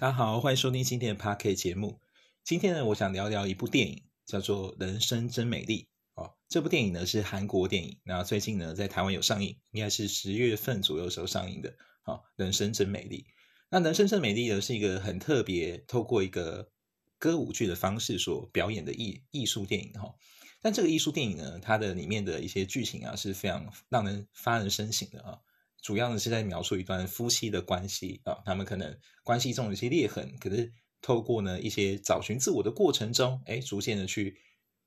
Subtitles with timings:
[0.00, 2.00] 大家好，欢迎收听今天的 Park 节目。
[2.42, 5.88] 今天呢，我想聊聊一部电影，叫做《人生真美丽》
[6.22, 6.32] 哦。
[6.48, 11.74] 这部电影呢是韩国电影，那最近呢在台湾有上映，应该是十月份左右时候上映的。
[12.00, 13.26] 好，《人生真美丽》。
[13.68, 16.70] 那《人生真美丽》呢是一个很特别，透过一个
[17.18, 20.14] 歌舞剧的方式所表演的艺艺术电影哈。
[20.62, 25.38] 但这个艺术电影呢，它的里面的一些剧情啊是非常让人发人深省的啊。
[25.82, 34.36] 主要呢是在描述一段夫妻的关系啊，他们可能关系中有些裂痕，可是透过呢一些找寻自我的过程中，哎，逐渐的去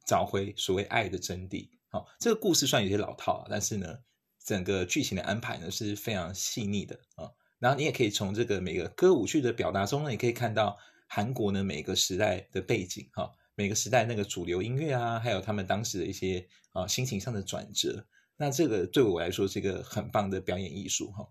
[0.05, 1.67] 找回所谓爱的真谛。
[1.89, 3.97] 好，这个故事算有些老套，但是呢，
[4.45, 7.29] 整个剧情的安排呢是非常细腻的啊。
[7.59, 18.05] 然后你也可以从这个每个歌舞剧的表达中呢，也可以看到韩国呢每个时代的背景哈，每个时代那个主流音乐啊，还有他们当时的一些啊心情上的转折。
[18.37, 21.27] 那这个对我来说是一个很棒的表演艺术哈。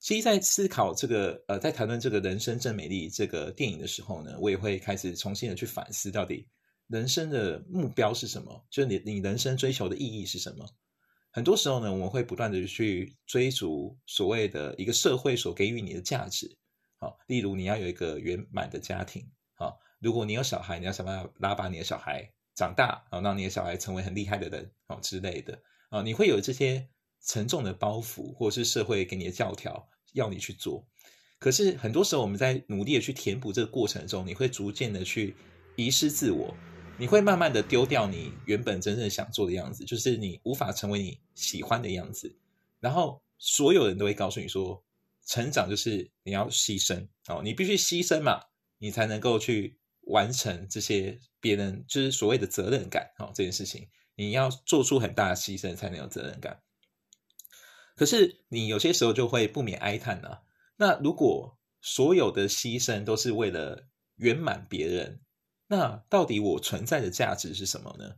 [0.00, 6.46] 其实，在思考这个呃，在谈论这个人生真美丽这个电影的时候呢，我也会开始重新的去反思，到底
[6.86, 8.64] 人生的目标是什么？
[8.70, 10.64] 就是你你人生追求的意义是什么？
[11.30, 16.56] 很多时候呢，我们会不断的去追逐所谓的一个社会所给予你的价值。
[16.96, 19.28] 好，例如你要有一个圆满的家庭。
[19.54, 25.60] 好，如果你有小孩，你要想办法拉拔你的小孩长大，啊，让你的小孩成为很厉害的人，哦之类的。
[25.88, 26.88] 啊，你会有这些
[27.24, 30.86] 沉重的包袱，或者是社会给你的教条要你去做。
[31.38, 35.36] 可是很多时候，我们在努力的去填补这个过程中，你会逐渐的去
[35.76, 36.54] 遗失自我，
[36.98, 42.36] 你会慢慢的丢掉你原本真正想做的样子，就是你无法成为你喜欢的样子。
[42.80, 44.82] 然后所有人都会告诉你说，
[45.26, 48.40] 成长就是你要牺牲哦，你必须牺牲嘛，
[48.78, 53.86] 你才能够去完成这些别人就是所谓的责任感哦这件事情。
[54.18, 56.60] 你要做出很大的牺牲才能有责任感，
[57.94, 60.38] 可是你有些时候就会不免哀叹呢。
[60.76, 63.86] 那如果所有的牺牲都是为了
[64.16, 65.20] 圆满别人，
[65.68, 68.16] 那到底我存在的价值是什么呢？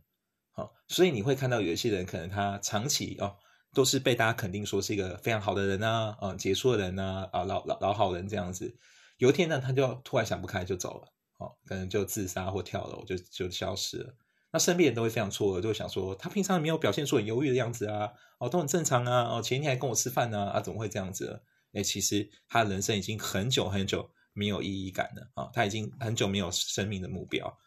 [0.53, 3.37] 好，所以你会看到有些人可能他长期哦
[3.71, 8.75] 都是被大家肯定说是一个非常好的人啊，啊杰出的人啊，啊老老老好人这样子。
[9.17, 14.15] 有一天呢，他就突然想不开就走了，哦，可能就自杀或跳楼就就消失了。
[14.53, 21.41] 那身边人都会非常错愕，就会想说他平常没有表现出很忧郁的样子啊，哦，都很正常啊，哦，前天还跟我吃饭呢，啊，怎么会这样子？
[21.71, 27.57] 哎，其实他人生已经很久很久没有意义感了啊，他已经很久没有生命的目标。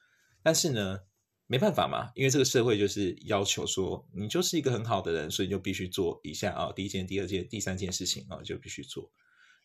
[0.42, 1.00] 但是呢，
[1.46, 9.10] 没办法嘛，因为这个社会就是要求说你就是一个很好的人，所以就必须做一下啊，第一件、第二件、第三件事情啊，就必须做。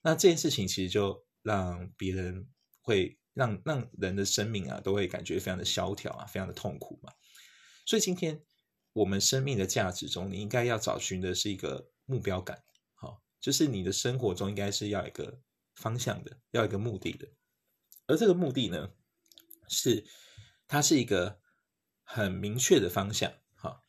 [0.01, 2.47] 那这件事情其实就让别人
[2.81, 3.17] 会。
[3.39, 7.13] 让让人的生命啊，都会感觉非常的萧条啊，非常的痛苦嘛。
[7.85, 8.43] 所以今天
[8.91, 12.61] 我们生命的价值中，你应该要找寻的是一个目标感，
[12.95, 15.39] 好，就是你的生活中应该是要一个
[15.75, 17.27] 方向的，要一个目的的。
[18.07, 18.91] 而这个目的呢，
[19.69, 20.05] 是
[20.67, 21.39] 它是一个
[22.03, 23.83] 很明确的方向，好，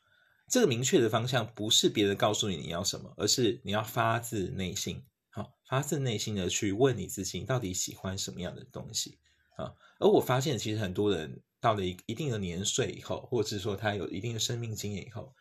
[0.49, 9.19] 这个明确的方向不是别人告诉你你要什么，而是你要发自内心，好，发自内心的去问你自己，到底喜欢什么样的东西。
[9.57, 15.35] 啊，而我发现，其实很多人到了一一定的年岁以后，或者是说他有一定的生命经验以后，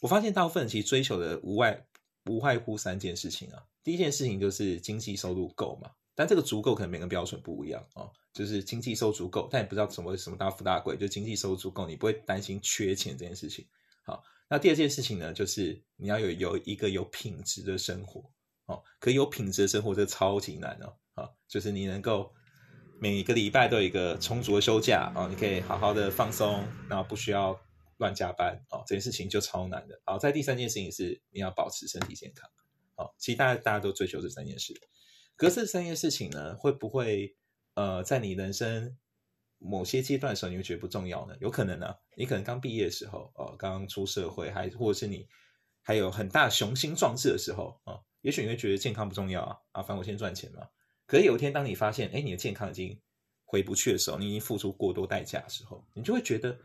[0.00, 1.86] 我发现大部分人其实追求的无外
[2.26, 3.62] 无外乎三件事情啊。
[3.82, 8.08] 第一件事情就是经济收入够嘛，但这个足够可能每个标准不一样啊。
[8.32, 13.66] 就是经济收足够，但也不知道什么什么大富大贵，就经济收入足够，你不会担心缺钱这件事情。
[14.04, 18.30] 好，那第二件事情呢，就是你要有有一个有品质的生活
[18.66, 18.80] 哦。
[19.00, 20.94] 可有品质的生活，这超级难哦。
[21.14, 22.32] 啊，就是你能够。
[23.00, 27.56] 每个礼拜都有一个充足的休假哦，你可以好好的放松，然后不需要
[27.98, 30.00] 乱加班哦，这件事情就超难的。
[30.04, 32.50] 好，在第三件事情是你要保持身体健康。
[32.96, 34.74] 好，其实大家大家都追求这三件事，
[35.36, 37.36] 可是这三件事情呢，会不会
[37.74, 38.96] 呃，在你人生
[39.58, 41.36] 某些阶段的时候，你会觉得不重要呢？
[41.40, 45.28] 有可能呢，你可能刚毕业的时候，哦，刚刚出社会，还或者是你
[45.82, 50.66] 还有很大雄心壮志的时候啊，也许你会觉得健康不重要啊，啊，反正我先赚钱嘛。
[51.08, 53.00] 可是有一天，当你发现，哎，你的健康已经
[53.46, 56.56] 回不去的时候，你已经付出过多代价的时候，你就会觉得，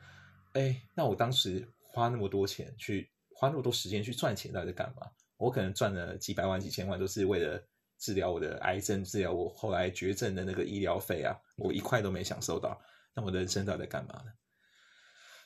[0.52, 5.10] 哎，那我当时花那么多钱去，花那么多时间去赚钱，到底在干嘛？
[5.38, 7.66] 我可能赚了几百万、几千万，都是为了
[7.98, 12.78] 治疗我的癌症，治疗我后来绝症的那个医疗费啊，我一块都没享受到。
[13.16, 14.32] 那我的人生到底在干嘛呢？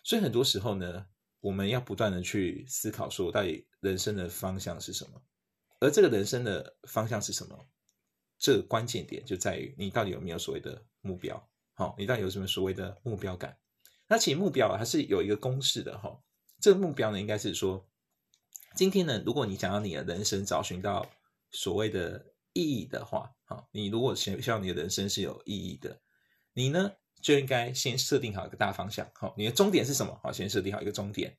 [0.04, 1.06] 所以很多时候呢，
[1.40, 5.22] 我们要不断的去思考，说到底人生的方向是什么？
[5.80, 7.68] 而这个人生的方向是什么？
[8.40, 13.58] 这关键点就在于你到底有没有所谓的目标，好，你到底有什么所谓的目标感？
[14.08, 16.18] 那其实目标啊，它是有一个公式的哈。
[16.62, 17.88] 这个目标呢，应该是说，
[18.76, 21.08] 今天呢，如果你想要你的人生找寻到
[21.52, 26.00] 所谓的意义的话，啊，你如果希希望你的人生是有意义的，
[26.54, 26.92] 你呢
[27.22, 30.20] 就应该先设定好一个大方向，好，你的终点是什么？
[30.24, 31.38] 好，先设定好一个终点。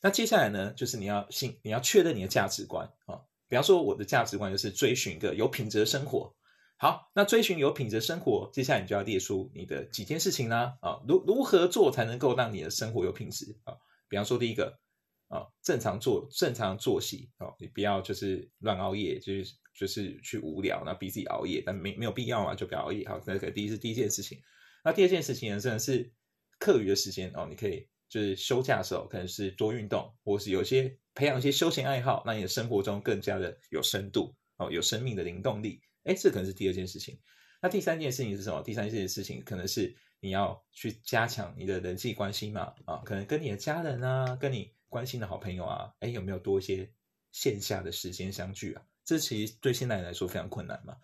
[0.00, 3.20] 那接下来呢，就是你要信，你要确认你的价值观啊。
[3.48, 6.34] 比方说，我的价值观就是追寻一个有品质的生活。
[6.80, 10.78] 好，那追寻有品质生活，接下来你就要列出你的几件事情啦。
[10.80, 13.74] 啊，如如何做才能够让你的生活有品质啊？
[14.08, 14.78] 比方说，第一个
[15.26, 23.08] 啊，正常做正常作息啊，你不要就是乱熬夜，就是就是去无聊，然后逼自己熬夜，但没没有必要嘛，就不要熬夜。
[23.08, 24.40] 好，那个第一是第一件事情。
[24.84, 26.12] 那第二件事情呢，真的是
[26.60, 35.80] 课余的时间哦，你可以就是休假的时候，可能是多运动，或是有些培养一些休闲爱好，让你的生活中更加的有深度哦，有生命的灵动力。
[36.08, 37.18] 哎，这可能是第二件事情。
[37.60, 38.62] 那第三件事情是什么？
[38.62, 42.72] 第三件事情可能是你要去加强你的人际关系嘛？
[42.86, 46.90] 啊，可能跟你的家人啊，跟你关心的好朋友啊，哎，有没有多一些
[47.30, 48.82] 线下的时间相聚啊？
[49.04, 50.96] 这其实对现代人来说非常困难嘛。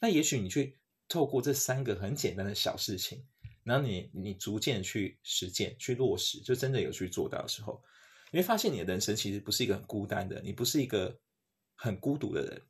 [0.00, 0.78] 那也许你去
[1.08, 3.26] 透过这三个很简单的小事情，
[3.64, 7.82] 然后你你逐渐去实践、去落实，就真的有去做到的时候，
[8.30, 11.18] 你会发现你的人生其实不是一个很孤单的，你不是一个
[11.74, 12.62] 很孤独的人，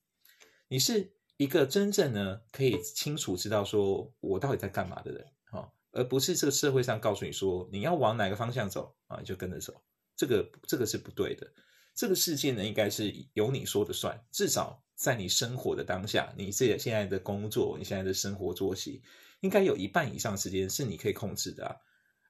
[0.69, 1.13] 你是。
[1.43, 9.83] 一个真正呢可以清楚知道说我到底在干嘛的人啊，而不是这个社会上告诉你说你要往哪个方向走啊，就跟着走，
[10.15, 11.53] 这个这个是不对的。
[11.97, 19.03] 这个世界呢应该是由你说的算，至少在你生活的当下，你这现在的工作，你现在的生活作息，
[19.41, 21.75] 应该有一半以上时间是你可以控制的啊，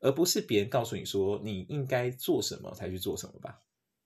[0.00, 3.60] 而不是别人告诉你说你应该做什么才去做什么吧？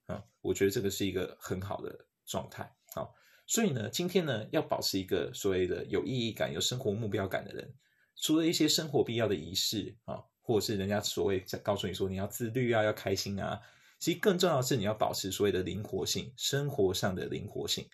[0.07, 2.63] 啊，我觉得这个是一个很好的状态
[2.93, 3.07] 啊。
[3.47, 7.73] 所以呢，今天呢，要保持一个所谓的有意义感、有生活目标感的人，
[8.17, 13.61] 除了一些生活必要的仪式啊，或者是人家所谓在告诉你说你要自律啊、要开心啊，
[13.99, 17.87] 其实更重要的是你要保持所谓的灵活性，生活上的灵活性。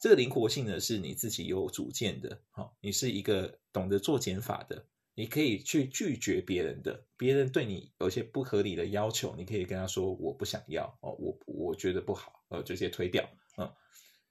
[0.00, 4.82] 这个灵活性呢，是你自己有主见的，好，你是一个懂得做减法的，
[5.14, 13.28] 你可以去拒绝别人的，别人对你有些不合理的要求，你可以跟他说我不想要哦，我我觉得不好，呃，直接推掉，
[13.58, 13.70] 嗯。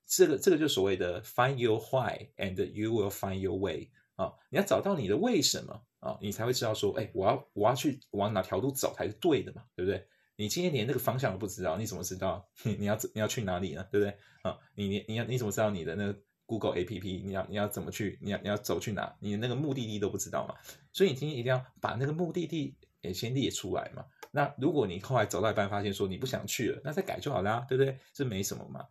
[0.06, 10.06] 这个这个就所谓的 find your why and you will find your way 啊，你要找到你的为什么啊，你才会知道说，哎，我要我要去往哪条路走才是对的嘛，对不对？
[10.36, 13.86] 你今天连那个方向都不知道，你怎么知道你要你要去哪里呢？
[13.90, 14.16] 对不对？
[14.42, 18.18] 啊，你你你要你怎么知道你的那个 Google A P P 你要你要怎么去？
[18.22, 19.14] 你要你要走去哪？
[19.18, 20.54] 你那个目的地都不知道嘛？
[20.92, 24.04] 所以你今天一定要把那个目的地也先列出来嘛。
[24.30, 27.98] 那如果你后来走到一半发现说你不想去了，那再改就好啦，对不对？
[28.12, 28.86] 这没什么嘛。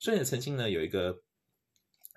[0.00, 1.22] 所以曾经呢，有一个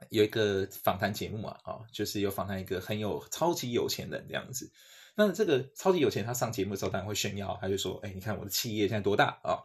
[0.09, 4.71] 有一个访谈节目啊，啊，就是有访谈一个很有超级有钱人这样子。
[5.15, 9.59] 那这个超级有钱，他上节目的时候当然会炫耀，他就说：“哎，你看我的企业现在多大啊？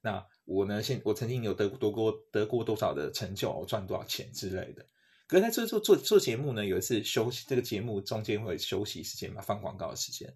[0.00, 4.86] 那我呢，现我曾经有得得过得过多少的成就，赚多少钱之类的。”
[5.26, 10.34] 可是在这做做做节目呢，有一次休息，这个节目中间会休息时间嘛，放广告的时间。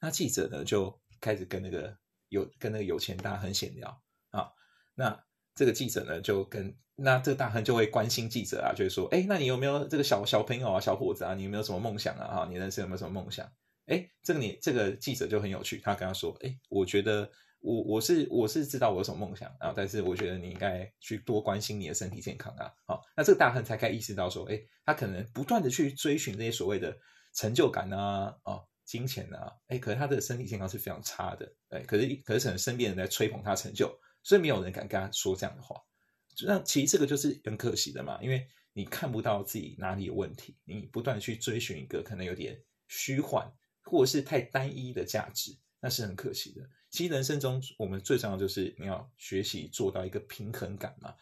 [0.00, 1.98] 那记者呢就开始跟那个
[2.28, 4.52] 有跟那个有钱大亨闲聊啊，
[4.94, 5.27] 那。
[5.58, 12.28] 这个记者呢，就跟那这个大亨就会关心记者啊，就会说，哎，那你有没有这个小小朋友啊，小伙子啊，你有没有什么梦想啊？
[12.28, 13.44] 哈，你人生有没有什么梦想？
[13.86, 17.28] 哎，这个你这个记者就很有趣，他跟他说，哎，我觉得
[17.58, 22.70] 我我是我是知道我有什么梦想啊，但是我觉得你应该去多关心你的身体健康啊。
[22.86, 26.96] 好，那这个大亨才该意识到说，哎，他可能不断的去追寻这些所谓的
[27.34, 33.90] 成就感啊，啊，金钱啊，哎，可是他的身体健康是非常差的，哎，可是可是可能身边人在吹捧他成就。
[34.28, 35.74] 所以没有人敢跟他说这样的话，
[36.44, 43.50] 那其实这个就是很可惜的嘛，因为你看不到自己哪里有问题，你不断去追寻一个可能有点虚幻
[43.84, 46.68] 或者是太单一的价值，那是很可惜的。
[46.90, 51.14] 其实人生中我们最重要就是你要学习做到一个平衡感嘛。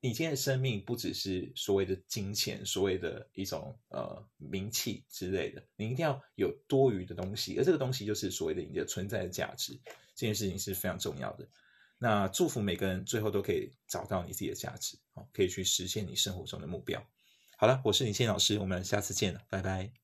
[0.00, 9.72] 你今天的生命不只是所谓的金钱，所谓的一种呃名气之类的，你一定要有多余的东西，而这个东西就是所谓的你的存在的价值，
[10.14, 11.48] 这件事情是非常重要的。
[12.04, 17.02] 那祝福每个人最后都可以找到你自己的价值，哦，可以去实现你生活中的目标。
[17.56, 20.03] 好了，我是李健老师，我们下次见了，拜拜。